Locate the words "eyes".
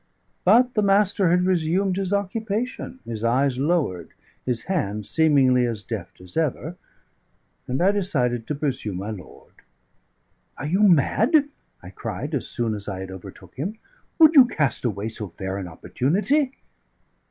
3.23-3.59